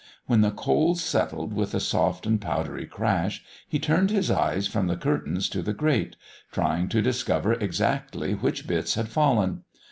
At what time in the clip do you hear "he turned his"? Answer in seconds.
3.67-4.31